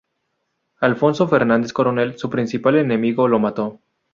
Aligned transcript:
Alfonso 0.79 1.27
Fernández 1.27 1.73
Coronel, 1.73 2.17
su 2.17 2.27
principal 2.27 2.75
enemigo, 2.79 3.27
lo 3.27 3.37
mató. 3.37 3.81